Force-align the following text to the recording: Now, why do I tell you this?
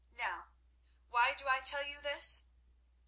Now, 0.17 0.47
why 1.11 1.35
do 1.35 1.45
I 1.47 1.59
tell 1.63 1.83
you 1.85 2.01
this? 2.01 2.45